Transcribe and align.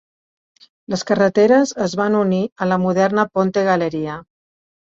Les 0.93 1.03
carreteres 1.09 1.73
es 1.85 1.95
van 2.01 2.19
unir 2.21 2.41
a 2.67 2.71
la 2.73 2.81
moderna 2.89 3.29
Ponte 3.37 3.67
Galeria. 3.71 4.21